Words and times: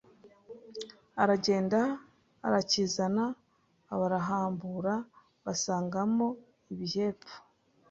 Aragenda 1.21 1.79
arakizana 2.45 3.25
Barahambura 3.99 4.93
basangamo 5.45 6.27
ibihepfu 6.73 7.35